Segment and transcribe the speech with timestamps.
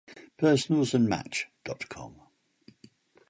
[0.35, 2.15] Personals and Match dot com.